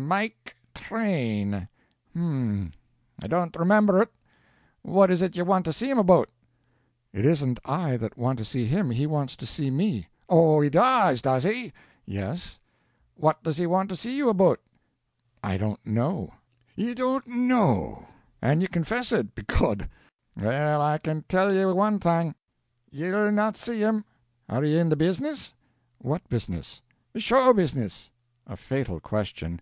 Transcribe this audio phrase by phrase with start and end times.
[0.00, 1.66] Mike Train.
[2.14, 2.72] H'm.
[3.20, 4.12] I don't remember ut.
[4.82, 6.28] What is it ye want to see him about?"
[7.12, 10.70] "It isn't I that want to see him, he wants to see me." "Oh, he
[10.70, 11.72] does, does he?"
[12.06, 12.60] "Yes."
[13.16, 14.60] "What does he want to see ye about?"
[15.42, 16.32] "I don't know."
[16.76, 18.06] "Ye don't know!
[18.40, 19.88] And ye confess it, becod!
[20.36, 22.36] Well, I can tell ye wan thing
[22.88, 24.04] ye'll not see him.
[24.48, 25.54] Are ye in the business?"
[25.98, 26.82] "What business?"
[27.14, 28.12] "The show business."
[28.46, 29.60] A fatal question.